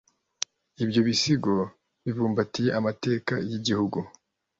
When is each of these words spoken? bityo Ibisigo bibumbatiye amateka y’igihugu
bityo 0.85 0.99
Ibisigo 1.03 1.55
bibumbatiye 2.03 2.69
amateka 2.79 3.33
y’igihugu 3.49 3.99